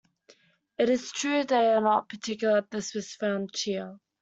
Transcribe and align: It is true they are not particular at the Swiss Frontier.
It 0.79 0.89
is 0.89 1.11
true 1.11 1.43
they 1.43 1.71
are 1.71 1.79
not 1.79 2.09
particular 2.09 2.57
at 2.57 2.71
the 2.71 2.81
Swiss 2.81 3.13
Frontier. 3.13 3.99